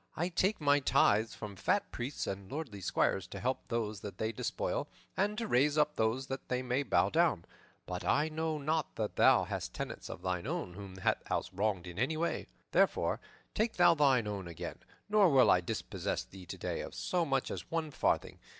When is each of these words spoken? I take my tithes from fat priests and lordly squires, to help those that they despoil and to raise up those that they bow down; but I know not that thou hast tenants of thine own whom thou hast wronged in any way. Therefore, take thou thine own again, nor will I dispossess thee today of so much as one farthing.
I 0.15 0.29
take 0.29 0.59
my 0.59 0.79
tithes 0.79 1.35
from 1.35 1.55
fat 1.55 1.91
priests 1.91 2.25
and 2.25 2.51
lordly 2.51 2.81
squires, 2.81 3.27
to 3.27 3.39
help 3.39 3.67
those 3.67 3.99
that 4.01 4.17
they 4.17 4.31
despoil 4.31 4.87
and 5.15 5.37
to 5.37 5.47
raise 5.47 5.77
up 5.77 5.95
those 5.95 6.25
that 6.25 6.49
they 6.49 6.63
bow 6.81 7.09
down; 7.11 7.45
but 7.85 8.03
I 8.03 8.27
know 8.27 8.57
not 8.57 8.95
that 8.95 9.15
thou 9.15 9.43
hast 9.43 9.75
tenants 9.75 10.09
of 10.09 10.23
thine 10.23 10.47
own 10.47 10.73
whom 10.73 10.95
thou 10.95 11.13
hast 11.27 11.53
wronged 11.53 11.85
in 11.85 11.99
any 11.99 12.17
way. 12.17 12.47
Therefore, 12.71 13.19
take 13.53 13.73
thou 13.73 13.93
thine 13.93 14.25
own 14.25 14.47
again, 14.47 14.79
nor 15.07 15.29
will 15.29 15.51
I 15.51 15.61
dispossess 15.61 16.23
thee 16.23 16.47
today 16.47 16.81
of 16.81 16.95
so 16.95 17.23
much 17.23 17.51
as 17.51 17.69
one 17.69 17.91
farthing. 17.91 18.39